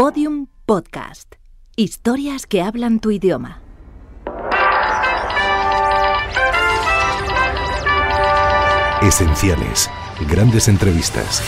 [0.00, 1.34] Podium Podcast.
[1.76, 3.60] Historias que hablan tu idioma.
[9.02, 9.90] Esenciales.
[10.26, 11.42] Grandes entrevistas.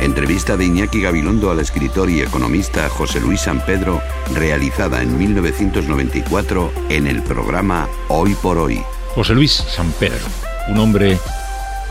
[0.00, 4.00] Entrevista de Iñaki Gabilondo al escritor y economista José Luis San Pedro,
[4.34, 8.82] realizada en 1994 en el programa Hoy por Hoy.
[9.14, 10.26] José Luis San Pedro,
[10.66, 11.20] un hombre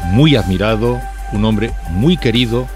[0.05, 0.99] muy admirado,
[1.31, 2.67] un hombre muy querido,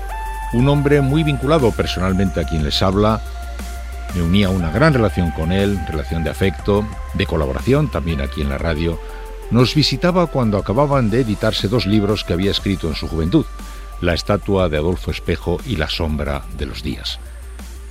[0.53, 3.21] un hombre muy vinculado personalmente a quien les habla.
[4.15, 8.49] Me unía una gran relación con él, relación de afecto, de colaboración también aquí en
[8.49, 8.99] la radio.
[9.51, 13.45] Nos visitaba cuando acababan de editarse dos libros que había escrito en su juventud,
[14.01, 17.19] La estatua de Adolfo Espejo y La sombra de los días.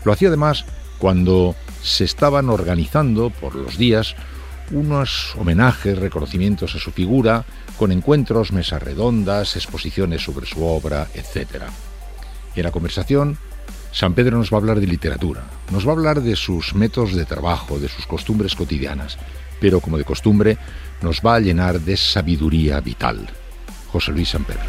[0.05, 0.65] Lo hacía además
[0.99, 4.17] cuando se estaban organizando por los días
[4.71, 7.45] unos homenajes, reconocimientos a su figura,
[7.79, 11.65] con encuentros, mesas redondas, exposiciones sobre su obra, etc.
[12.55, 13.39] En la conversación,
[13.93, 17.15] San Pedro nos va a hablar de literatura, nos va a hablar de sus métodos
[17.15, 19.19] de trabajo, de sus costumbres cotidianas,
[19.61, 20.59] pero como de costumbre,
[21.01, 23.27] nos va a llenar de sabiduría vital.
[23.91, 24.65] José Luis San Pedro.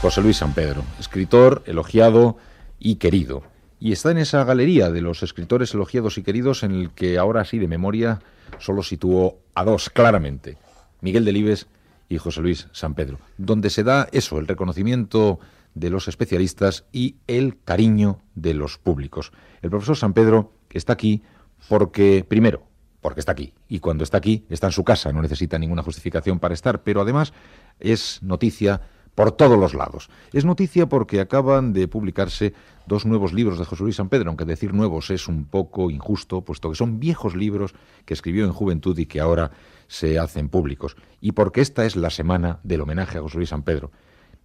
[0.00, 2.36] José Luis San Pedro, escritor elogiado
[2.80, 3.51] y querido.
[3.84, 7.44] Y está en esa galería de los escritores elogiados y queridos en el que ahora
[7.44, 8.20] sí de memoria
[8.60, 10.56] solo situó a dos claramente,
[11.00, 11.66] Miguel Delibes
[12.08, 15.40] y José Luis San Pedro, donde se da eso, el reconocimiento
[15.74, 19.32] de los especialistas y el cariño de los públicos.
[19.62, 21.24] El profesor San Pedro está aquí
[21.68, 22.62] porque, primero,
[23.00, 26.38] porque está aquí, y cuando está aquí está en su casa, no necesita ninguna justificación
[26.38, 27.32] para estar, pero además
[27.80, 28.80] es noticia
[29.14, 30.08] por todos los lados.
[30.32, 32.54] Es noticia porque acaban de publicarse
[32.86, 36.42] dos nuevos libros de José Luis San Pedro, aunque decir nuevos es un poco injusto,
[36.42, 37.74] puesto que son viejos libros
[38.04, 39.50] que escribió en juventud y que ahora
[39.86, 40.96] se hacen públicos.
[41.20, 43.90] Y porque esta es la semana del homenaje a José Luis San Pedro.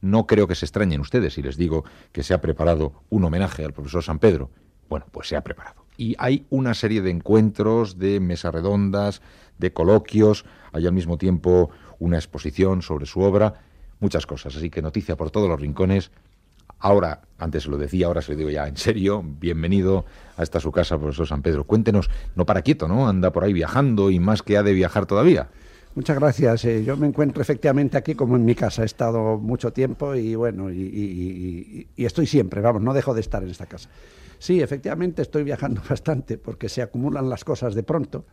[0.01, 3.63] No creo que se extrañen ustedes si les digo que se ha preparado un homenaje
[3.63, 4.51] al profesor San Pedro.
[4.89, 5.85] Bueno, pues se ha preparado.
[5.97, 9.21] Y hay una serie de encuentros, de mesas redondas,
[9.57, 13.66] de coloquios, hay al mismo tiempo una exposición sobre su obra
[13.99, 14.55] muchas cosas.
[14.55, 16.11] Así que noticia por todos los rincones.
[16.79, 20.59] Ahora, antes se lo decía, ahora se lo digo ya en serio, bienvenido a esta
[20.59, 21.63] su casa, profesor San Pedro.
[21.63, 23.07] Cuéntenos, no para quieto, ¿no?
[23.07, 25.49] Anda por ahí viajando y más que ha de viajar todavía.
[25.97, 26.63] Muchas gracias.
[26.65, 28.83] Eh, yo me encuentro efectivamente aquí como en mi casa.
[28.83, 33.49] He estado mucho tiempo y bueno, y, estoy siempre, vamos, no dejo de estar en
[33.49, 33.89] esta casa.
[34.37, 38.25] Sí, efectivamente estoy viajando bastante porque se acumulan las cosas de pronto.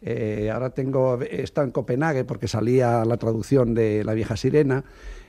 [0.00, 4.84] Eh, ahora tengo, he estado en Copenhague porque salía la traducción de La vieja sirena.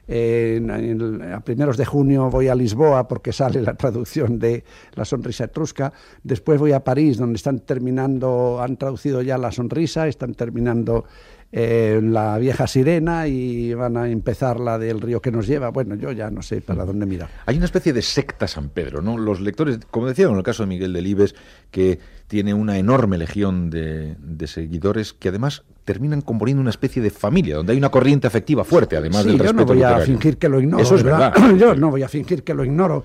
[0.08, 4.64] a primeros de junio voy a Lisboa porque sale la traducción de
[4.96, 5.94] La sonrisa etrusca.
[6.24, 11.06] Después voy a París donde están terminando, han traducido ya La sonrisa, están terminando
[11.52, 15.70] la vieja sirena y van a empezar la del río que nos lleva.
[15.70, 17.30] Bueno, yo ya no sé para dónde mirar.
[17.46, 19.18] Hay una especie de secta San Pedro, ¿no?
[19.18, 21.36] Los lectores, como decía en el caso de Miguel Delibes,
[21.72, 24.16] que tiene una enorme legión de,
[24.46, 28.96] seguidores que además terminan componiendo una especie de familia, donde hay una corriente afectiva fuerte,
[28.96, 30.84] además del respeto yo no voy a fingir que lo ignoro.
[30.84, 31.34] Eso es verdad.
[31.58, 33.04] Yo no voy a fingir que lo ignoro,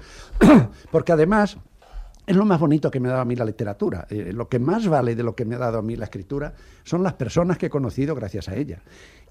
[0.90, 1.56] porque además
[2.26, 4.06] es lo más bonito que me ha dado a mí la literatura.
[4.08, 6.54] Eh, lo que más vale de lo que me ha dado a mí la escritura
[6.82, 8.80] son las personas que he conocido gracias a ella.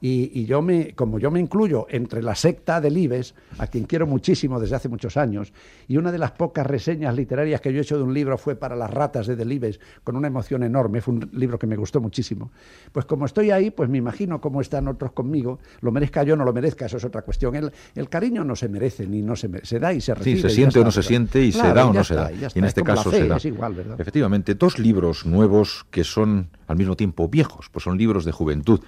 [0.06, 4.06] Y, yo me, como yo me incluyo entre la secta del Ibes, a quien quiero
[4.06, 5.54] muchísimo desde hace muchos años,
[5.88, 8.58] y una de las pocas reseñas literarias que yo he hecho de un libro fue
[8.58, 12.02] para las ratas de Delibes, con una emoción enorme, fue un libro que me gustó
[12.02, 12.52] muchísimo.
[12.92, 16.38] Pues como estoy ahí, pues me imagino cómo están otros conmigo, lo merezca yo o
[16.38, 17.56] no lo merezca, eso es otra cuestión.
[17.56, 20.36] El, el cariño no se merece, ni no se, se da y se recibe.
[20.36, 22.30] Sí, se siente o no se siente y se da o no se da.
[22.30, 23.38] Y, en este caso se da.
[23.38, 24.00] Es igual, ¿verdad?
[24.00, 28.82] Efectivamente, dos libros nuevos que son al mismo tiempo viejos, pues son libros de juventud.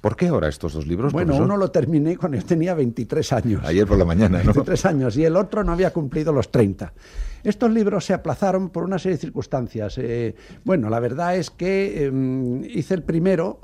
[0.00, 1.12] ¿Por qué ahora estos dos libros?
[1.12, 3.62] Bueno, uno lo terminé cuando yo tenía 23 años.
[3.64, 4.52] Ayer por la mañana, ¿no?
[4.54, 6.92] 23 años y el otro no había cumplido los 30.
[7.44, 9.98] Estos libros se aplazaron por una serie de circunstancias.
[9.98, 13.60] Eh, bueno, la verdad es que em, hice el primero,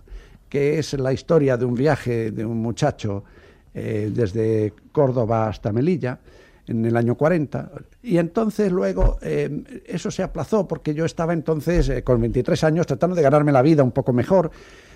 [0.50, 3.24] que es la historia de un viaje de un muchacho
[3.72, 6.20] eh, desde Córdoba hasta Melilla
[6.66, 7.70] en el año 40.
[8.02, 12.86] Y entonces luego em, eso se aplazó porque yo estaba entonces eh, con 23 años
[12.86, 14.50] tratando de ganarme la vida un poco mejor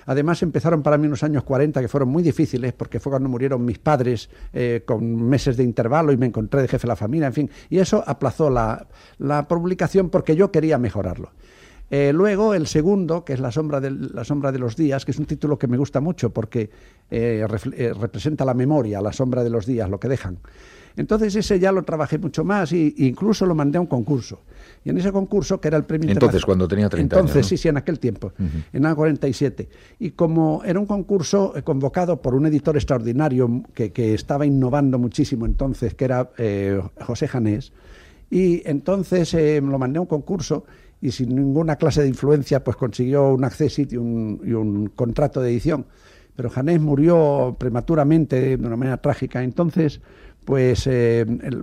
[0.06, 3.64] Además empezaron para mí unos años 40 que fueron muy difíciles porque fue cuando murieron
[3.64, 7.28] mis padres eh, con meses de intervalo y me encontré de jefe de la familia,
[7.28, 8.86] en fin, y eso aplazó la,
[9.48, 11.30] publicación porque yo quería mejorarlo.
[11.92, 15.10] Eh, luego el segundo, que es la sombra, de, la sombra de los días, que
[15.10, 16.70] es un título que me gusta mucho porque
[17.10, 17.46] eh,
[17.76, 20.38] eh, representa la memoria, la sombra de los días, lo que dejan.
[20.96, 24.40] Entonces ese ya lo trabajé mucho más e incluso lo mandé a un concurso.
[24.84, 27.46] Y en ese concurso, que era el premio Entonces, cuando tenía 30 Entonces, años.
[27.48, 28.32] sí, sí, en aquel tiempo,
[28.72, 29.68] en el 47.
[29.98, 35.46] Y como era un concurso convocado por un editor extraordinario que, que estaba innovando muchísimo
[35.46, 36.30] entonces, que era
[37.00, 37.72] José Janés,
[38.30, 40.64] y entonces lo mandé a un concurso
[41.00, 45.40] y sin ninguna clase de influencia, pues consiguió un acceso y un, y un contrato
[45.40, 45.86] de edición.
[46.36, 49.42] Pero Janés murió prematuramente de una manera trágica.
[49.42, 50.00] Entonces,
[50.44, 51.62] pues eh, el,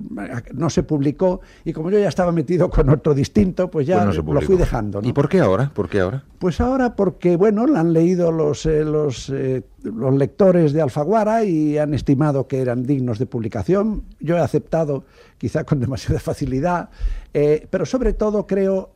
[0.53, 4.23] no se publicó y como yo ya estaba metido con otro distinto, pues ya pues
[4.23, 5.01] no lo fui dejando.
[5.01, 5.07] ¿no?
[5.07, 5.71] ¿Y por qué ahora?
[5.73, 6.23] ¿Por qué ahora?
[6.39, 11.43] Pues ahora porque, bueno, la han leído los, eh, los, eh, los lectores de Alfaguara
[11.43, 14.03] y han estimado que eran dignos de publicación.
[14.19, 15.05] Yo he aceptado,
[15.37, 16.89] quizá con demasiada facilidad,
[17.69, 18.89] pero sobre todo creo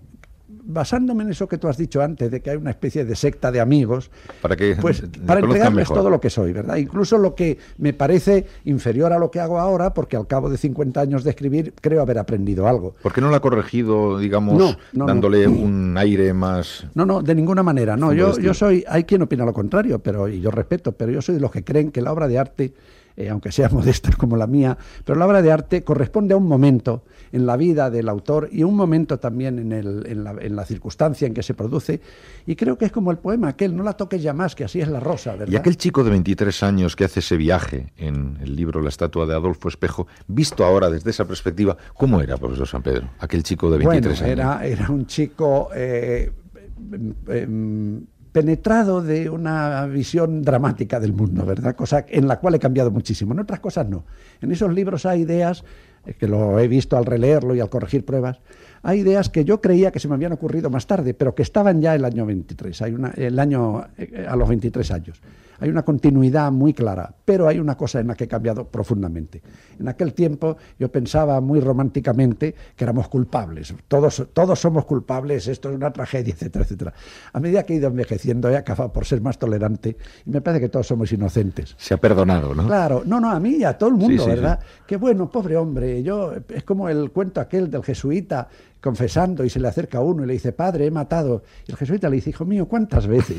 [0.64, 3.52] basándome en eso que tú has dicho antes, de que hay una especie de secta
[3.52, 4.12] de amigos,
[4.42, 6.78] para, que pues, para entregarles todo lo que soy, ¿verdad?
[6.78, 10.58] Incluso lo que me parece inferior a lo que hago ahora, porque al cabo de
[10.58, 12.96] 50 años de escribir creo haber aprendido algo.
[13.02, 15.52] ¿Por qué no lo ha corregido, digamos, no, no, dándole no.
[15.52, 16.86] un aire más...
[16.94, 17.98] No, no, de ninguna manera.
[17.98, 21.22] No, yo, yo soy, hay quien opina lo contrario, pero y yo respeto, pero yo
[21.22, 22.74] soy de los que creen que la obra de arte
[23.18, 26.48] eh, aunque sea modesta como la mía, pero la obra de arte corresponde a un
[26.48, 30.56] momento en la vida del autor y un momento también en, el, en, la, en,
[30.56, 32.02] la, circunstancia en que se produce.
[32.46, 34.82] Y creo que es como el poema aquel, no la toques ya más, que así
[34.82, 35.52] es la rosa, ¿verdad?
[35.52, 39.26] Y aquel chico de 23 años que hace ese viaje en el libro La estatua
[39.26, 43.10] de Adolfo Espejo, visto ahora desde esa perspectiva, ¿cómo era, profesor San Pedro?
[43.20, 44.62] Aquel chico de 23 bueno, años.
[44.62, 45.70] Era, era un chico...
[45.74, 46.32] Eh,
[47.28, 47.48] eh,
[48.32, 51.76] penetrado de una visión dramática del mundo, ¿verdad?
[51.76, 53.34] Cosa en la cual he cambiado muchísimo.
[53.34, 54.06] En otras cosas no.
[54.42, 55.64] En esos libros hay ideas,
[56.06, 58.40] eh, que lo he visto al releerlo y al corregir pruebas,
[58.84, 61.82] hay ideas que yo creía que se me habían ocurrido más tarde, pero que estaban
[61.82, 65.22] ya el año 23, hay una, el año eh, a los 23 años.
[65.62, 69.42] Hay una continuidad muy clara, pero hay una cosa en la que he cambiado profundamente.
[69.80, 75.70] En aquel tiempo yo pensaba muy románticamente que éramos culpables, todos, todos somos culpables, esto
[75.70, 76.94] es una tragedia, etcétera, etcétera.
[77.32, 80.62] A medida que he ido envejeciendo he acabado por ser más tolerante y me parece
[80.62, 81.76] que todos somos inocentes.
[81.78, 82.66] Se ha perdonado, ¿no?
[82.66, 84.60] Claro, no, no, a mí y a todo el mundo, Sí, sí, ¿verdad?
[84.88, 88.50] Qué bueno, pobre hombre, yo, es como el cuento aquel del jesuita
[88.82, 91.44] confesando y se le acerca a uno y le dice, padre, he matado.
[91.68, 93.38] Y el jesuita le dice, hijo mío, ¿cuántas veces?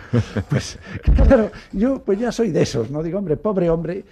[0.48, 3.02] pues claro, yo pues ya soy de esos, ¿no?
[3.02, 4.04] Digo, hombre, pobre hombre,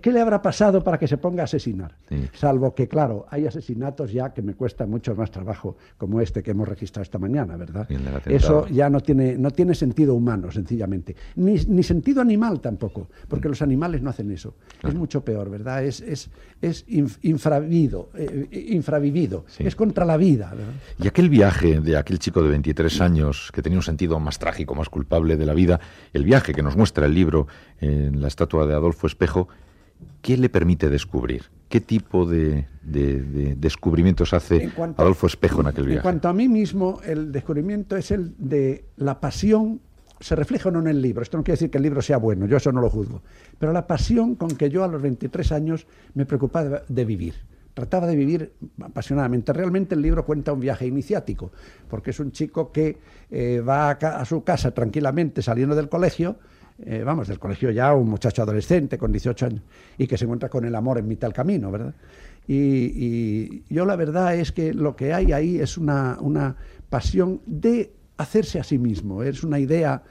[0.00, 1.94] ¿qué le habrá pasado para que se ponga a asesinar?
[2.08, 2.28] Sí.
[2.32, 6.52] Salvo que, claro, hay asesinatos ya que me cuesta mucho más trabajo, como este que
[6.52, 7.86] hemos registrado esta mañana, ¿verdad?
[8.26, 11.14] Eso ya no tiene, no tiene sentido humano, sencillamente.
[11.36, 14.54] Ni, ni sentido animal tampoco, porque los animales no hacen eso.
[14.82, 15.84] Es mucho peor, ¿verdad?
[15.84, 16.30] Es, es,
[16.62, 19.64] es inf- infravido, eh, infravivido, Sí.
[19.66, 20.50] es contra la vida.
[20.50, 20.72] ¿verdad?
[21.02, 24.74] Y aquel viaje de aquel chico de 23 años que tenía un sentido más trágico,
[24.74, 25.80] más culpable de la vida,
[26.12, 27.46] el viaje que nos muestra el libro
[27.80, 29.48] en la estatua de Adolfo Espejo,
[30.22, 31.44] ¿qué le permite descubrir?
[31.68, 36.02] ¿Qué tipo de, de- de descubrimientos hace En cuanto- Adolfo Espejo en aquel En viaje?
[36.02, 39.80] cuanto a mí mismo, el descubrimiento es el de la pasión,
[40.20, 41.22] se refleja o no en el libro.
[41.22, 43.22] Esto no quiere decir que el libro sea bueno, yo eso no lo juzgo.
[43.58, 47.34] Pero la pasión con que yo a los 23 años me preocupaba de, vivir.
[47.74, 48.52] Trataba de vivir
[48.82, 49.52] apasionadamente.
[49.52, 51.52] Realmente el libro cuenta un viaje iniciático,
[51.88, 52.96] porque es un chico que
[53.30, 56.36] eh, va a su casa tranquilamente saliendo del colegio,
[56.84, 59.62] eh, vamos, del colegio ya, un muchacho adolescente con 18 años,
[59.96, 61.94] y que se encuentra con el amor en mitad del camino, ¿verdad?
[62.46, 66.56] Y, y yo la verdad es que lo que hay ahí es una, una
[66.88, 70.02] pasión de hacerse a sí mismo, es una idea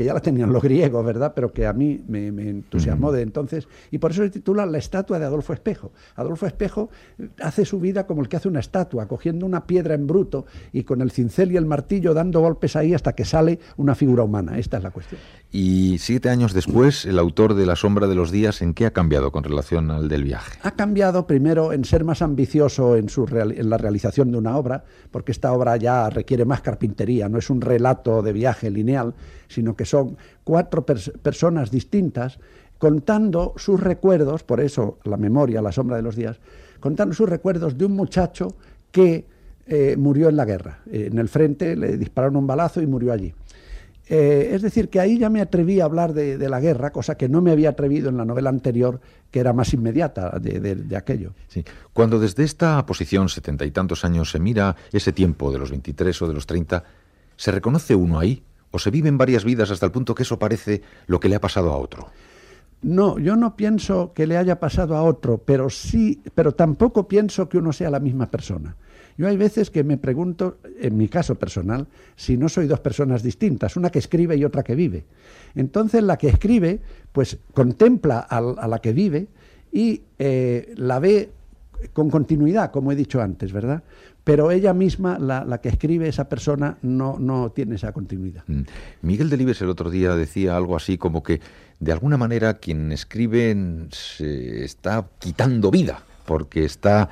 [0.00, 1.32] que ya la tenían los griegos, ¿verdad?
[1.34, 4.78] Pero que a mí me, me entusiasmó de entonces, y por eso se titula La
[4.78, 5.92] estatua de Adolfo Espejo.
[6.16, 9.94] Adolfo Espejo eh, hace su vida como el que hace una estatua, cogiendo una piedra
[9.94, 13.58] en bruto y con el cincel y el martillo dando golpes ahí hasta que sale
[13.76, 14.58] una figura humana.
[14.58, 15.20] Esta es la cuestión.
[15.52, 18.92] Y siete años después, el autor de La sombra de los días, ¿en qué ha
[18.92, 20.60] cambiado con relación al del viaje?
[20.62, 24.56] Ha cambiado primero en ser más ambicioso en, su real- en la realización de una
[24.56, 29.12] obra, porque esta obra ya requiere más carpintería, no es un relato de viaje lineal,
[29.48, 32.38] sino que son cuatro pers- personas distintas
[32.78, 36.38] contando sus recuerdos, por eso la memoria, la sombra de los días,
[36.78, 38.54] contando sus recuerdos de un muchacho
[38.92, 39.26] que
[39.66, 40.78] eh, murió en la guerra.
[40.90, 43.34] En el frente le dispararon un balazo y murió allí.
[44.12, 47.14] Eh, es decir, que ahí ya me atreví a hablar de, de la guerra, cosa
[47.16, 49.00] que no me había atrevido en la novela anterior,
[49.30, 51.32] que era más inmediata de, de- de aquello.
[51.46, 51.64] Sí.
[51.92, 56.22] Cuando desde esta posición, setenta y tantos años, se mira ese tiempo de los 23
[56.22, 56.82] o de los 30,
[57.36, 58.42] ¿se reconoce uno ahí?
[58.72, 61.40] ¿O se viven varias vidas hasta el punto que eso parece lo que le ha
[61.40, 62.08] pasado a otro?
[62.82, 67.48] No, yo no pienso que le haya pasado a otro, pero sí, pero tampoco pienso
[67.48, 68.74] que uno sea la misma persona.
[69.20, 71.86] Yo hay veces que me pregunto, en mi caso personal,
[72.16, 75.04] si no soy dos personas distintas, una que escribe y otra que vive.
[75.54, 76.80] Entonces la que escribe,
[77.12, 79.26] pues contempla a, la que vive
[79.72, 81.28] y eh, la ve
[81.92, 83.82] con continuidad, como he dicho antes, ¿verdad?
[84.24, 88.44] Pero ella misma, la, que escribe esa persona, no, no tiene esa continuidad.
[88.46, 88.62] Mm.
[89.02, 91.42] Miguel Delibes el otro día decía algo así como que,
[91.78, 93.54] de alguna manera, quien escribe
[93.90, 97.10] se está quitando vida, porque está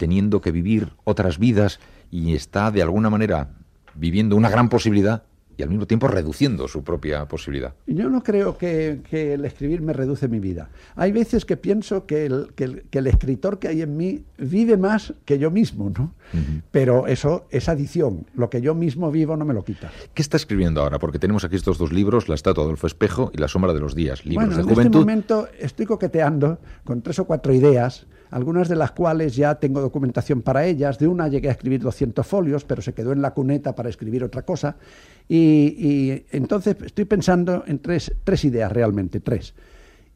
[0.00, 1.78] teniendo que vivir otras vidas
[2.10, 3.50] y está, de alguna manera,
[3.94, 5.24] viviendo una gran posibilidad
[5.58, 7.74] y al mismo tiempo reduciendo su propia posibilidad.
[7.86, 10.70] Yo no creo que, el escribir me reduce mi vida.
[10.96, 15.50] Hay veces que pienso que el, escritor que hay en mí vive más que yo
[15.50, 16.14] mismo, ¿no?
[16.70, 18.24] Pero eso es adición.
[18.34, 19.92] Lo que yo mismo vivo no me lo quita.
[20.14, 20.98] ¿Qué está escribiendo ahora?
[20.98, 23.80] Porque tenemos aquí estos dos libros, La estatua de Adolfo Espejo y La sombra de
[23.80, 28.06] los días, libros bueno, de en este momento estoy coqueteando con tres o cuatro ideas
[28.30, 30.98] algunas de las cuales ya tengo documentación para ellas.
[30.98, 34.24] De una llegué a escribir 200 folios, pero se quedó en la cuneta para escribir
[34.24, 34.76] otra cosa.
[35.28, 39.54] Y, entonces estoy pensando en tres, tres, ideas realmente, tres.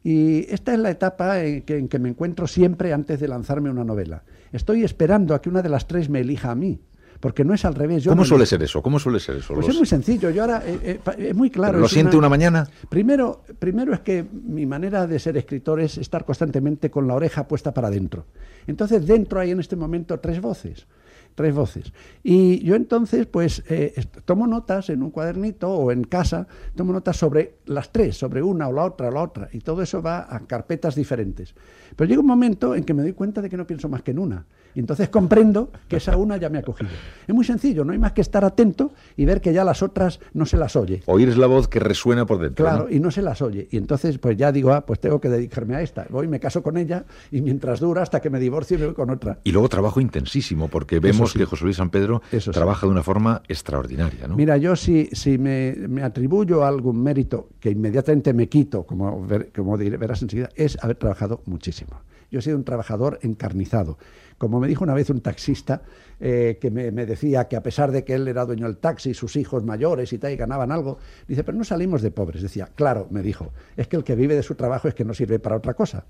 [0.03, 3.69] Y esta es la etapa en que, en que me encuentro siempre antes de lanzarme
[3.69, 4.23] una novela.
[4.51, 6.79] Estoy esperando a que una de las tres me elija a mí
[7.19, 8.05] porque no es al revés.
[8.07, 8.81] ¿Cómo suele ser eso?
[8.81, 9.53] ¿Cómo suele ser eso?
[9.53, 10.29] Pues es muy sencillo.
[10.29, 11.79] Yo ahora eh, eh, es muy claro.
[11.79, 12.29] ¿Lo siente una...
[12.29, 12.67] mañana?
[12.89, 17.47] Primero, primero es que mi manera de ser escritor es estar constantemente con la oreja
[17.47, 18.27] puesta para adentro.
[18.67, 20.85] Entonces dentro hay en este momento tres voces
[21.33, 21.91] tres voces.
[22.23, 23.93] Y yo entonces, pues, eh,
[24.23, 28.69] tomo notas en un cuadernito o en casa, tomo notas sobre las tres, sobre una
[28.69, 31.53] o la otra o la otra, y todo eso va a carpetas diferentes.
[31.93, 34.11] Pero llega un momento en que me doy cuenta de que no pienso más que
[34.11, 34.45] en una.
[34.75, 36.91] Y entonces comprendo que esa una ya me ha cogido.
[37.25, 40.19] Es muy sencillo, no hay más que estar atento y ver que ya las otras
[40.33, 41.01] no se las oye.
[41.05, 42.65] Oír es la voz que resuena por dentro.
[42.65, 43.67] Claro, y no se las oye.
[43.71, 46.05] Y entonces pues ya digo, ah, pues tengo que dedicarme a esta.
[46.09, 49.09] Voy, me caso con ella y mientras dura hasta que me divorcio me voy con
[49.09, 49.39] otra.
[49.43, 53.41] Y luego trabajo intensísimo, porque vemos que José Luis San Pedro trabaja de una forma
[53.47, 54.27] extraordinaria.
[54.27, 54.35] ¿no?
[54.35, 59.77] Mira, yo si, si me, me, atribuyo algún mérito que inmediatamente me quito, como, como
[59.77, 62.01] verás enseguida, es haber trabajado muchísimo.
[62.35, 63.97] Yo he sido un trabajador encarnizado.
[64.37, 65.83] Como me dijo una vez un taxista
[66.19, 69.37] eh, que me, decía que a pesar de que él era dueño del taxi, sus
[69.37, 70.97] hijos mayores y tal, y ganaban algo,
[71.29, 72.41] dice, pero no salimos de pobres.
[72.41, 75.13] Decía, claro, me dijo, es que el que vive de su trabajo es que no
[75.13, 76.03] sirve para otra cosa.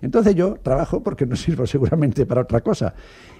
[0.00, 2.94] Entonces yo trabajo porque no sirvo seguramente para otra cosa.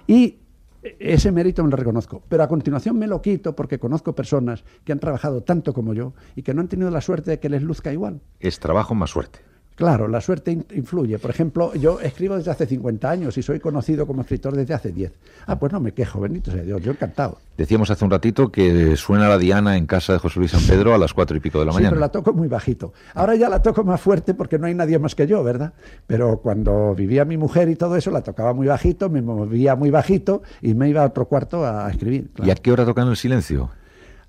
[0.05, 0.37] Y
[0.83, 4.91] ese mérito me lo reconozco, pero a continuación me lo quito porque conozco personas que
[4.91, 7.63] han trabajado tanto como yo y que no han tenido la suerte de que les
[7.63, 8.21] luzca igual.
[8.39, 9.39] Es trabajo más suerte.
[9.77, 11.19] Claro, la suerte influye.
[11.19, 14.91] Por ejemplo, yo escribo desde hace 50 años y soy conocido como escritor desde hace
[14.91, 15.11] 10.
[15.45, 17.37] Ah, pues no me quejo, bendito sea Dios, yo encantado.
[17.55, 20.95] Decíamos hace un ratito que suena la diana en casa de José Luis San Pedro
[20.95, 21.89] a las cuatro y pico de la mañana.
[21.89, 22.91] Sí, pero la toco muy bajito.
[23.13, 25.73] Ahora ya la toco más fuerte porque no hay nadie más que yo, ¿verdad?
[26.07, 29.91] Pero cuando vivía mi mujer y todo eso, la tocaba muy bajito, me movía muy
[29.91, 32.31] bajito y me iba a otro cuarto a escribir.
[32.43, 33.69] ¿Y a qué hora tocan el silencio?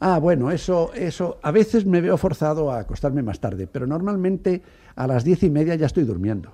[0.01, 4.63] Ah, bueno, eso, eso, a veces me veo forzado a acostarme más tarde, pero normalmente
[4.95, 6.53] a las diez y media ya estoy durmiendo.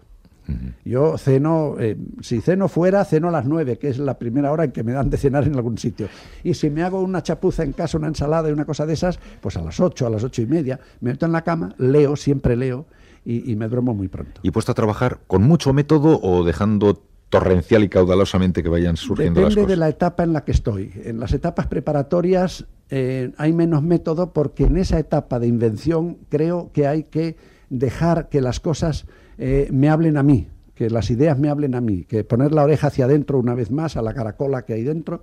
[0.85, 4.65] Yo ceno, eh, si ceno fuera, ceno a las nueve, que es la primera hora
[4.65, 6.09] en que me dan de cenar en algún sitio.
[6.43, 9.19] Y si me hago una chapuza en casa, una ensalada y una cosa de esas,
[9.41, 12.15] pues a las ocho, a las ocho y media, me meto en la cama, leo,
[12.15, 12.85] siempre leo,
[13.25, 14.43] y, y me duermo muy pronto.
[14.43, 19.41] ¿Y puesto a trabajar con mucho método o dejando torrencial y caudalosamente que vayan surgiendo
[19.41, 19.69] las cosas?
[19.69, 20.93] de la etapa en la que estoy.
[21.05, 26.71] En las etapas preparatorias eh, hay menos método porque en esa etapa de invención creo
[26.73, 27.37] que hay que
[27.71, 29.07] dejar que las cosas
[29.39, 32.65] eh, me hablen a mí, que las ideas me hablen a mí, que poner la
[32.65, 35.21] oreja hacia adentro una vez más, a la caracola que hay dentro,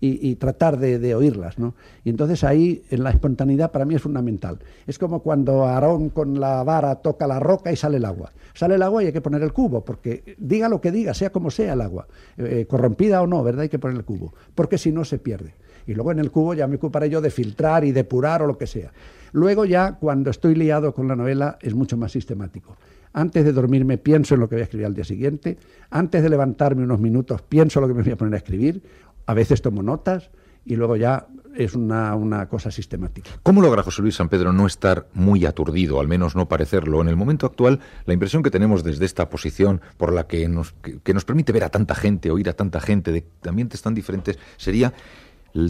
[0.00, 1.58] y, tratar de, oírlas.
[1.58, 1.74] ¿no?
[2.04, 4.58] Y entonces ahí en la espontaneidad para mí es fundamental.
[4.86, 8.32] Es como cuando Aarón con la vara toca la roca y sale el agua.
[8.52, 11.30] Sale el agua y hay que poner el cubo, porque diga lo que diga, sea
[11.30, 12.06] como sea el agua,
[12.36, 13.62] eh, corrompida o no, ¿verdad?
[13.62, 15.54] Hay que poner el cubo, porque si no se pierde.
[15.86, 18.56] Y luego en el cubo ya me ocuparé yo de filtrar y depurar o lo
[18.56, 18.92] que sea.
[19.32, 22.76] Luego ya cuando estoy liado con la novela es mucho más sistemático.
[23.12, 25.58] Antes de dormirme pienso en lo que voy a escribir al día siguiente.
[25.90, 28.82] Antes de levantarme unos minutos pienso lo que me voy a poner a escribir
[29.26, 30.30] a veces tomo notas
[30.64, 33.30] y luego ya es una, una, cosa sistemática.
[33.42, 37.00] ¿Cómo logra José Luis San Pedro no estar muy aturdido, al menos no parecerlo?
[37.00, 40.72] En el momento actual, la impresión que tenemos desde esta posición por la que nos,
[40.72, 44.38] que, nos permite ver a tanta gente, oír a tanta gente de ambientes tan diferentes,
[44.56, 44.94] sería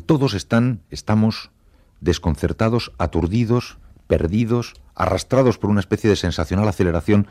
[0.07, 1.51] todos están, estamos
[2.01, 7.27] desconcertados, aturdidos, perdidos, arrastrados por una especie de sensacional aceleración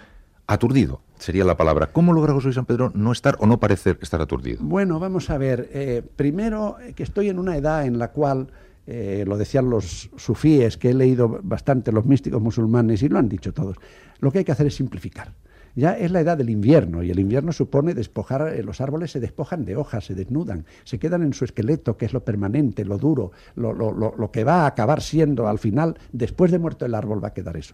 [0.47, 1.91] aturdido, sería la palabra.
[1.93, 4.59] ¿Cómo logra José San Pedro no estar o no parecer estar aturdido?
[4.61, 5.69] Bueno, vamos a ver.
[5.73, 8.47] Eh, primero, eh, que estoy en una edad en la cual,
[8.85, 13.29] eh, lo decían los sufíes, que he leído bastante, los místicos musulmanes, y lo han
[13.29, 13.77] dicho todos,
[14.19, 15.33] lo que hay que hacer es simplificar.
[15.75, 19.19] Ya es la edad del invierno y el invierno supone despojar, eh, los árboles se
[19.19, 22.99] despojan de hojas, se desnudan, se quedan en su esqueleto, que es lo permanente, lo
[22.99, 26.93] duro, lo, lo, lo, que va a acabar siendo al final, después de muerto el
[26.93, 27.73] árbol va a quedar eso.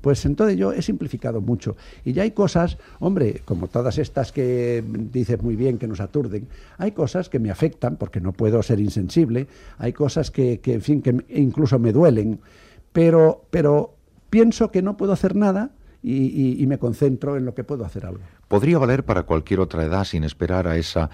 [0.00, 4.82] Pues entonces yo he simplificado mucho y ya hay cosas, hombre, como todas estas que
[5.12, 6.48] dices muy bien que nos aturden,
[6.78, 9.46] hay cosas que me afectan porque no puedo ser insensible,
[9.78, 12.40] hay cosas que, que en fin, que incluso me duelen,
[12.92, 13.94] pero, pero
[14.30, 15.70] pienso que no puedo hacer nada
[16.02, 18.20] y, me concentro en lo que puedo hacer algo.
[18.48, 21.10] ¿Podría valer para cualquier otra edad sin esperar a esa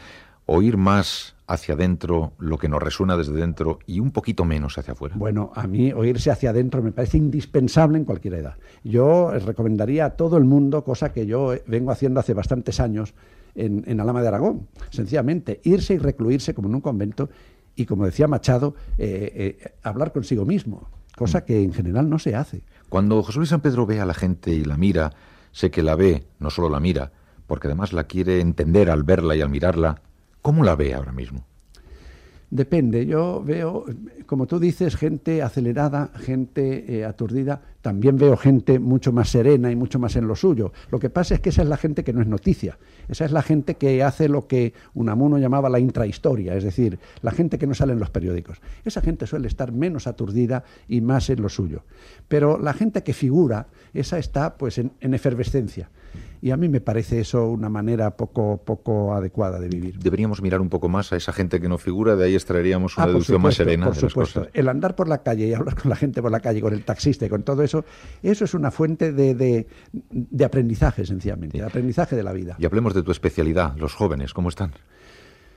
[0.46, 4.92] oír más hacia adentro lo que nos resuena desde dentro y un poquito menos hacia
[4.92, 5.14] afuera?
[5.16, 8.56] Bueno, a mí oírse hacia adentro me parece indispensable en cualquier edad.
[8.84, 13.14] Yo recomendaría a todo el mundo, cosa que yo vengo haciendo hace bastantes años
[13.54, 17.28] en, Alama de Aragón, sencillamente irse y recluirse como en un convento
[17.76, 22.34] y, como decía Machado, eh, eh, hablar consigo mismo, cosa que en general no se
[22.34, 22.62] hace.
[22.92, 25.14] Cuando José Luis San Pedro ve a la gente y la mira,
[25.50, 27.10] sé que la ve, no solo la mira,
[27.46, 30.02] porque además la quiere entender al verla y al mirarla,
[30.42, 31.46] ¿cómo la ve ahora mismo?
[32.50, 33.86] Depende, yo veo,
[34.26, 39.76] como tú dices, gente acelerada, gente eh, aturdida, también veo gente mucho más serena y
[39.76, 40.72] mucho más en lo suyo.
[40.90, 43.32] Lo que pasa es que esa es la gente que no es noticia, esa es
[43.32, 47.66] la gente que hace lo que Unamuno llamaba la intrahistoria, es decir, la gente que
[47.66, 48.60] no sale en los periódicos.
[48.84, 51.84] Esa gente suele estar menos aturdida y más en lo suyo.
[52.28, 55.90] Pero la gente que figura, esa está pues en efervescencia.
[56.42, 59.96] Y a mí me parece eso una manera poco, poco adecuada de vivir.
[60.00, 63.04] Deberíamos mirar un poco más a esa gente que no figura, de ahí extraeríamos una
[63.04, 63.86] ah, deducción más serena.
[63.86, 64.48] Por supuesto.
[64.52, 66.84] El andar por la calle y hablar con la gente por la calle, con el
[66.84, 67.71] taxista y con todo eso,
[68.22, 69.34] eso es una fuente de,
[69.92, 72.56] de, aprendizaje, sencillamente, de aprendizaje de la vida.
[72.58, 74.72] Y hablemos de tu especialidad, los jóvenes, ¿cómo están?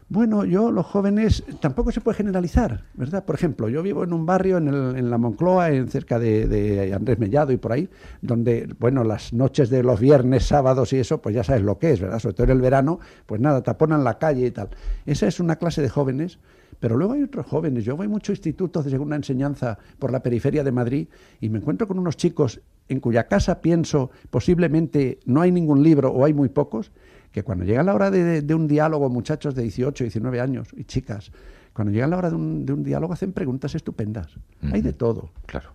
[0.08, 3.26] Bueno, yo, los jóvenes, tampoco se puede generalizar, ¿verdad?
[3.26, 7.18] Por ejemplo, yo vivo en un barrio en, en la Moncloa, en cerca de, Andrés
[7.18, 7.90] Mellado y por ahí,
[8.22, 11.92] donde, bueno, las noches de los viernes, sábados y eso, pues ya sabes lo que
[11.92, 12.20] es, ¿verdad?
[12.20, 14.70] Sobre todo en el verano, pues nada, taponan la calle y tal.
[15.08, 16.38] Esa es una clase de jóvenes,
[16.86, 17.84] pero luego hay otros jóvenes.
[17.84, 21.08] Yo voy a muchos institutos de segunda enseñanza por la periferia de Madrid
[21.42, 26.12] y me encuentro con unos chicos en cuya casa pienso posiblemente no hay ningún libro
[26.12, 26.92] o hay muy pocos,
[27.32, 31.32] que cuando llega la hora de, un diálogo, muchachos de 18, 19 años y chicas,
[31.74, 34.38] cuando llega la hora de un, diálogo hacen preguntas estupendas.
[34.72, 35.32] Hay de todo.
[35.48, 35.72] Claro.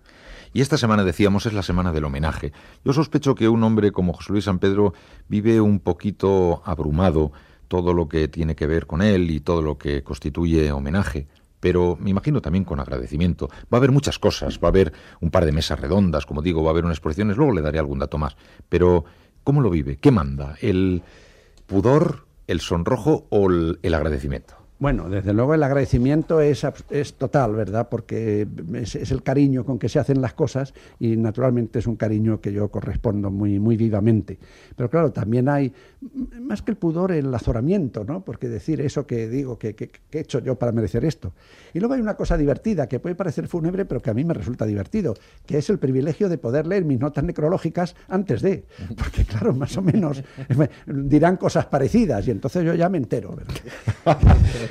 [0.53, 2.53] Y esta semana, decíamos, es la semana del homenaje.
[2.85, 4.93] Yo sospecho que un hombre como José Luis San Pedro
[5.27, 7.33] vive un poquito abrumado
[7.71, 11.27] todo lo que tiene que ver con él y todo lo que constituye homenaje
[11.61, 13.47] pero me imagino también con agradecimiento.
[13.71, 16.63] Va a haber muchas cosas, va a haber un par de mesas redondas, como digo,
[16.63, 18.35] va a haber unas exposiciones, luego le daré algún dato más.
[18.67, 19.05] Pero,
[19.43, 19.97] ¿cómo lo vive?
[19.97, 20.55] ¿Qué manda?
[20.59, 21.03] ¿El,
[21.67, 24.55] pudor, el sonrojo o el, agradecimiento?
[24.81, 27.87] Bueno, desde luego el agradecimiento es, es total, ¿verdad?
[27.87, 32.41] Porque es, el cariño con que se hacen las cosas y naturalmente es un cariño
[32.41, 34.39] que yo correspondo muy, muy vivamente.
[34.75, 35.71] Pero claro, también hay,
[36.39, 38.25] más que el pudor, el azoramiento, ¿no?
[38.25, 41.31] Porque decir eso que digo, que, que, he hecho yo para merecer esto.
[41.75, 44.33] Y luego hay una cosa divertida que puede parecer fúnebre, pero que a mí me
[44.33, 45.13] resulta divertido,
[45.45, 48.65] que es el privilegio de poder leer mis notas necrológicas antes de.
[48.97, 50.23] Porque claro, más o menos
[50.87, 54.17] dirán cosas parecidas y entonces yo ya me entero, ¿verdad?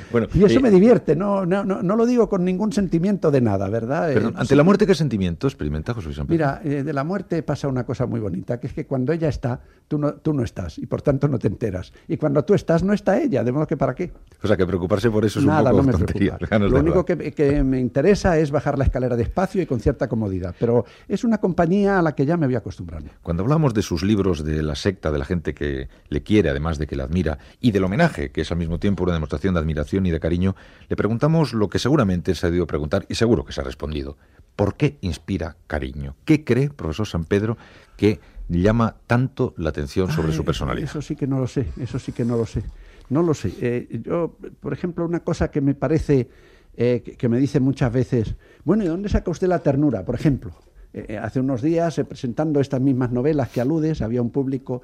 [0.33, 4.11] y eso me divierte, no, no, no, lo digo con ningún sentimiento de nada, ¿verdad?
[4.11, 7.67] Eh, ante la muerte, ¿qué sentimiento experimenta José Luis Mira, eh, de la muerte pasa
[7.67, 10.77] una cosa muy bonita, que es que cuando ella está, tú no, tú no estás,
[10.77, 11.91] y por tanto no te enteras.
[12.07, 14.11] Y cuando tú estás, no está ella, de modo que ¿para qué?
[14.41, 16.37] O sea, que preocuparse por eso es un poco no me tontería.
[16.59, 20.55] Lo único que, que, me interesa es bajar la escalera despacio y con cierta comodidad,
[20.59, 23.11] pero es una compañía a la que ya me voy acostumbrando.
[23.21, 26.77] Cuando hablamos de sus libros, de la secta, de la gente que le quiere, además
[26.77, 29.59] de que la admira, y del homenaje, que es al mismo tiempo una demostración de
[29.59, 30.55] admiración y de cariño,
[30.89, 34.17] le preguntamos lo que seguramente se ha debido preguntar y seguro que se ha respondido.
[34.55, 36.15] ¿Por qué inspira cariño?
[36.25, 37.57] ¿Qué cree, profesor San Pedro,
[37.97, 40.89] que llama tanto la atención sobre su personalidad?
[40.89, 42.63] Eso sí que no lo sé, eso sí que no lo sé.
[43.09, 43.53] No lo sé.
[43.59, 46.29] Eh, yo, por ejemplo, una cosa que me parece,
[46.75, 50.05] eh, que, me dice muchas veces, bueno, ¿y dónde saca usted la ternura?
[50.05, 50.53] Por ejemplo,
[50.93, 54.81] eh, hace unos días, presentando estas mismas novelas que aludes, había un público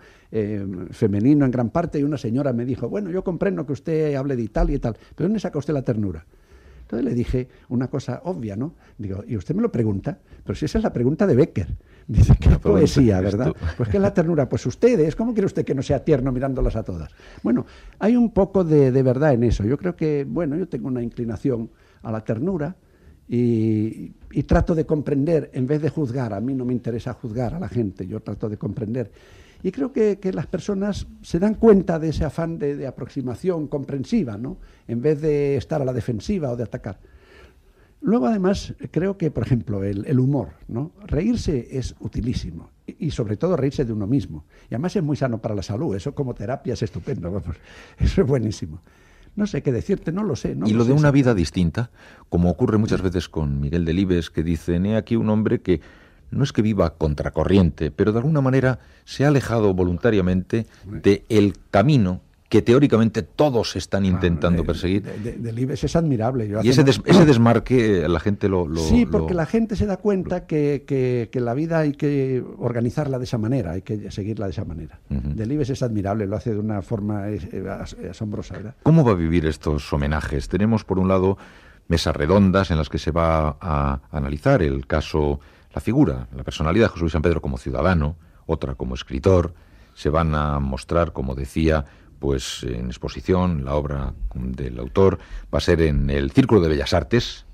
[0.91, 4.35] femenino en gran parte y una señora me dijo, bueno, yo comprendo que usted hable
[4.35, 6.25] de Italia y tal, pero ¿dónde saca usted la ternura?
[6.87, 8.73] Entonces le dije una cosa obvia, ¿no?
[8.97, 11.67] Digo, y usted me lo pregunta, pero si esa es la pregunta de Becker.
[12.07, 13.53] Dice, qué poesía, ¿verdad?
[13.75, 14.47] Pues qué es la ternura.
[14.47, 17.11] Pues ustedes, ¿cómo quiere usted que no sea tierno mirándolas a todas?
[17.43, 17.65] Bueno,
[17.99, 19.65] hay un poco de, verdad en eso.
[19.65, 21.69] Yo creo que, bueno, yo tengo una inclinación
[22.03, 22.77] a la ternura
[23.27, 24.13] y,
[24.43, 26.33] trato de comprender en vez de juzgar.
[26.33, 29.11] A mí no me interesa juzgar a la gente, yo trato de comprender.
[29.63, 34.57] Y creo que, las personas se dan cuenta de ese afán de, aproximación comprensiva, ¿no?
[34.87, 36.99] En vez de estar a la defensiva o de atacar.
[37.99, 40.91] Luego, además, creo que, por ejemplo, el, humor, ¿no?
[41.05, 42.69] Reírse es utilísimo.
[42.85, 44.45] Y, sobre todo reírse de uno mismo.
[44.69, 45.95] Y además es muy sano para la salud.
[45.95, 47.31] Eso como terapia es estupendo.
[47.31, 47.57] Vamos.
[47.99, 48.81] Eso es buenísimo.
[49.37, 50.57] No sé qué decirte, no lo sé.
[50.65, 51.91] y lo, de una vida distinta,
[52.27, 55.79] como ocurre muchas veces con Miguel Delibes, que dice, he aquí un hombre que
[56.31, 61.53] no es que viva contracorriente, pero de alguna manera se ha alejado voluntariamente del el
[61.71, 65.03] camino que teóricamente todos están intentando perseguir.
[65.03, 66.49] Del es admirable.
[66.63, 68.73] y ese, ese, desmarque la gente lo...
[68.77, 73.25] sí, porque la gente se da cuenta que, que, la vida hay que organizarla de
[73.25, 74.99] esa manera, hay que seguirla de esa manera.
[75.09, 77.25] Delibes es admirable, lo hace de una forma
[78.09, 78.55] asombrosa.
[78.55, 78.75] ¿verdad?
[78.83, 80.47] ¿Cómo va a vivir estos homenajes?
[80.47, 81.37] Tenemos, por un lado,
[81.89, 85.41] mesas redondas en las que se va a analizar el caso,
[85.73, 89.53] la figura, la personalidad de José Luis San Pedro como ciudadano, otra como escritor.
[89.93, 91.85] Se van a mostrar, como decía,
[92.19, 95.19] pues en exposición, la obra del autor
[95.53, 97.45] va a ser en el Círculo de Bellas Artes.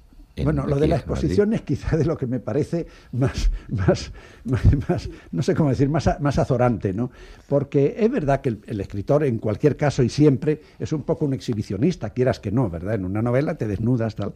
[0.43, 4.11] bueno, lo de la exposición es quizá de lo que me parece más, más,
[4.87, 7.11] más, no sé cómo decir, más, más azorante, ¿no?
[7.47, 11.33] Porque es verdad que el, escritor, en cualquier caso y siempre, es un poco un
[11.33, 12.95] exhibicionista, quieras que no, ¿verdad?
[12.95, 14.33] En una novela te desnudas, tal.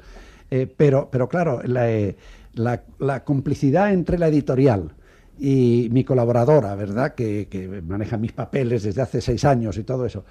[0.49, 2.15] Eh, pero, pero claro, la, eh,
[2.53, 4.93] la, la complicidad entre la editorial,
[5.39, 10.05] y mi colaboradora, ¿verdad?, que, que, maneja mis papeles desde hace seis años y todo
[10.05, 10.25] eso,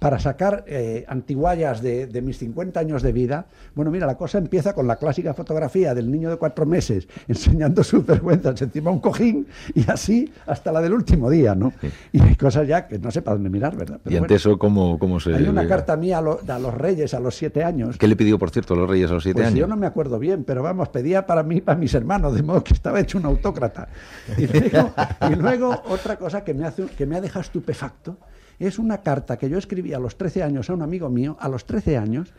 [0.00, 4.38] para sacar eh, antiguallas de, de, mis 50 años de vida, bueno, mira, la cosa
[4.38, 8.96] empieza con la clásica fotografía del niño de cuatro meses enseñando sus vergüenzas encima de
[8.96, 11.74] un cojín y así hasta la del último día, ¿no?
[12.12, 14.00] Y hay cosas ya que no sé para dónde mirar, ¿verdad?
[14.06, 15.34] ¿Y ante eso cómo, cómo se...?
[15.34, 17.98] Hay una carta mía a, los reyes a los siete años.
[17.98, 19.60] ¿Qué le pidió, por cierto, a los reyes a los siete pues años?
[19.60, 22.64] Yo no me acuerdo bien, pero vamos, pedía para mí, para mis hermanos, de modo
[22.64, 23.88] que estaba hecho un autócrata.
[24.38, 24.94] Y luego,
[25.30, 28.16] y luego otra cosa que me, hace, que me ha dejado estupefacto
[28.66, 31.48] es una carta que yo escribí a los 13 años a un amigo mío, a
[31.48, 32.32] los 13 años,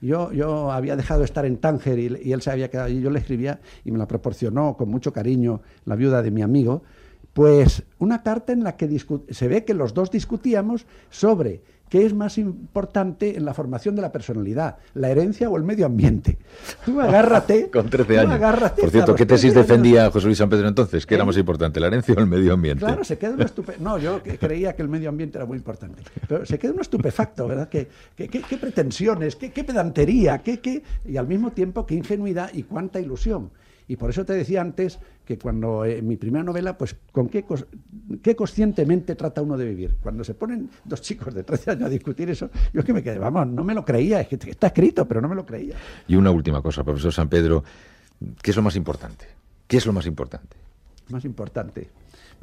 [0.00, 3.10] yo, yo había dejado de estar en Tánger y, él se había quedado allí, yo
[3.10, 6.82] le escribía y me la proporcionó con mucho cariño la viuda de mi amigo,
[7.32, 12.12] pues una carta en la que se ve que los dos discutíamos sobre ¿Qué es
[12.12, 14.76] más importante en la formación de la personalidad?
[14.94, 16.38] ¿La herencia o el medio ambiente?
[16.84, 17.70] Tú agárrate.
[17.70, 18.72] Con 13 años.
[18.78, 21.06] Por cierto, ¿qué tesis defendía José Luis San Pedro entonces?
[21.06, 21.26] ¿Qué era ¿Eh?
[21.26, 22.84] más importante, la herencia o el medio ambiente?
[22.84, 23.82] Claro, se queda uno estupefacto.
[23.82, 26.02] No, yo creía que el medio ambiente era muy importante.
[26.28, 27.68] Pero se queda uno estupefacto, ¿verdad?
[27.68, 30.82] ¿Qué, qué, pretensiones, qué, pedantería, qué, qué...
[31.06, 33.50] y al mismo tiempo qué ingenuidad y cuánta ilusión.
[33.88, 37.44] Y por eso te decía antes que cuando en mi primera novela, pues con qué,
[38.22, 39.96] qué conscientemente trata uno de vivir.
[40.02, 43.02] Cuando se ponen dos chicos de 13 años a discutir eso, yo es que me
[43.02, 45.74] quedé, vamos, no me lo creía, es que está escrito, pero no me lo creía.
[46.06, 47.64] Y una última cosa, profesor San Pedro,
[48.42, 49.24] ¿qué es lo más importante?
[49.66, 50.56] ¿Qué es lo más importante?
[51.08, 51.88] Más importante.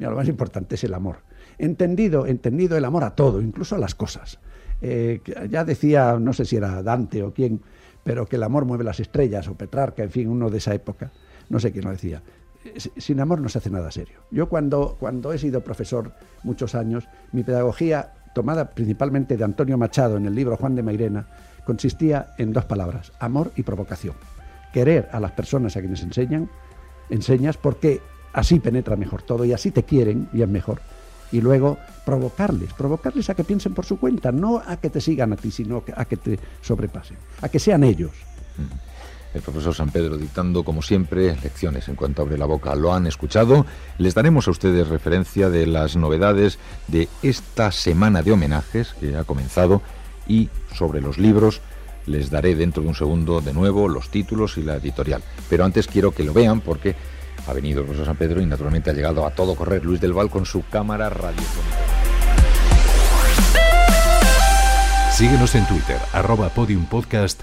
[0.00, 1.18] Mira, lo más importante es el amor.
[1.58, 4.40] Entendido, entendido el amor a todo, incluso a las cosas.
[4.82, 7.60] Eh, ya decía, no sé si era Dante o quién,
[8.02, 11.12] pero que el amor mueve las estrellas, o Petrarca, en fin, uno de esa época
[11.48, 12.22] no sé quién lo decía,
[12.96, 14.20] sin amor no se hace nada serio.
[14.30, 20.16] Yo cuando, cuando he sido profesor muchos años, mi pedagogía, tomada principalmente de Antonio Machado
[20.16, 21.26] en el libro Juan de Mairena,
[21.64, 24.14] consistía en dos palabras, amor y provocación.
[24.72, 26.50] Querer a las personas a quienes enseñan,
[27.08, 28.00] enseñas porque
[28.32, 30.80] así penetra mejor todo y así te quieren y es mejor.
[31.32, 35.32] Y luego provocarles, provocarles a que piensen por su cuenta, no a que te sigan
[35.32, 38.12] a ti, sino a que te sobrepasen, a que sean ellos.
[38.58, 38.86] Mm
[39.36, 42.74] el profesor San Pedro dictando, como siempre, lecciones en cuanto abre la boca.
[42.74, 43.66] Lo han escuchado.
[43.98, 49.24] Les daremos a ustedes referencia de las novedades de esta semana de homenajes que ha
[49.24, 49.82] comenzado
[50.26, 51.60] y sobre los libros
[52.06, 55.22] les daré dentro de un segundo de nuevo los títulos y la editorial.
[55.48, 56.96] Pero antes quiero que lo vean porque
[57.46, 60.12] ha venido el profesor San Pedro y naturalmente ha llegado a todo correr Luis del
[60.12, 61.76] Val con su cámara radiofónica.
[65.12, 67.42] Síguenos en Twitter, arroba podiumpodcast